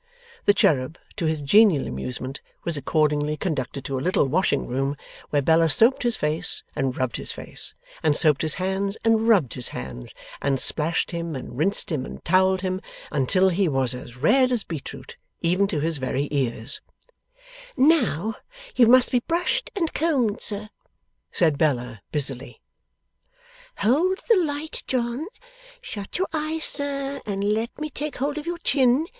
The 0.45 0.53
cherub, 0.55 0.97
to 1.17 1.27
his 1.27 1.41
genial 1.41 1.85
amusement, 1.85 2.41
was 2.63 2.75
accordingly 2.75 3.37
conducted 3.37 3.85
to 3.85 3.99
a 3.99 4.01
little 4.01 4.25
washing 4.25 4.65
room, 4.65 4.95
where 5.29 5.43
Bella 5.43 5.69
soaped 5.69 6.01
his 6.01 6.15
face 6.15 6.63
and 6.75 6.97
rubbed 6.97 7.17
his 7.17 7.31
face, 7.31 7.75
and 8.01 8.17
soaped 8.17 8.41
his 8.41 8.55
hands 8.55 8.97
and 9.03 9.27
rubbed 9.27 9.53
his 9.53 9.67
hands, 9.67 10.15
and 10.41 10.59
splashed 10.59 11.11
him 11.11 11.35
and 11.35 11.55
rinsed 11.55 11.91
him 11.91 12.03
and 12.03 12.25
towelled 12.25 12.61
him, 12.61 12.81
until 13.11 13.49
he 13.49 13.67
was 13.67 13.93
as 13.93 14.17
red 14.17 14.51
as 14.51 14.63
beet 14.63 14.91
root, 14.91 15.17
even 15.41 15.67
to 15.67 15.79
his 15.81 15.99
very 15.99 16.27
ears: 16.31 16.81
'Now 17.77 18.37
you 18.75 18.87
must 18.87 19.11
be 19.11 19.19
brushed 19.19 19.69
and 19.75 19.93
combed, 19.93 20.41
sir,' 20.41 20.69
said 21.31 21.59
Bella, 21.59 22.01
busily. 22.11 22.59
'Hold 23.77 24.21
the 24.27 24.35
light, 24.37 24.83
John. 24.87 25.27
Shut 25.79 26.17
your 26.17 26.27
eyes, 26.33 26.63
sir, 26.63 27.21
and 27.27 27.43
let 27.43 27.77
me 27.79 27.91
take 27.91 28.15
hold 28.15 28.39
of 28.39 28.47
your 28.47 28.57
chin. 28.57 29.05